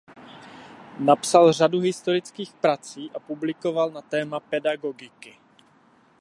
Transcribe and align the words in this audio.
Napsal 0.99 1.53
řadu 1.53 1.79
historických 1.79 2.53
prací 2.53 3.11
a 3.15 3.19
publikoval 3.19 3.89
na 3.91 4.01
téma 4.01 4.39
pedagogiky. 4.39 5.37